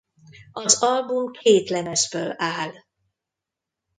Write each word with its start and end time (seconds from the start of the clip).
Az 0.51 0.81
album 0.81 1.31
két 1.31 1.69
lemezből 1.69 2.33
áll. 2.37 2.71